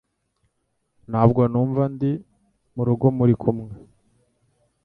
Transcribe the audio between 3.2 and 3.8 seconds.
kumwe.